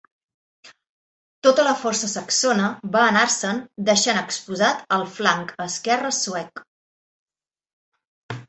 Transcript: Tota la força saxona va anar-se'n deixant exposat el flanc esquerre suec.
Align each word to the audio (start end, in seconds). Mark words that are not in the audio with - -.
Tota 1.47 1.65
la 1.67 1.73
força 1.81 2.09
saxona 2.13 2.69
va 2.95 3.03
anar-se'n 3.09 3.61
deixant 3.91 4.21
exposat 4.23 4.83
el 4.99 5.07
flanc 5.19 5.55
esquerre 5.67 6.15
suec. 6.23 6.65